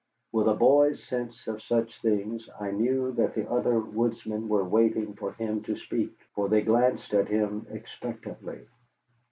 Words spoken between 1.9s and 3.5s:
things I knew that the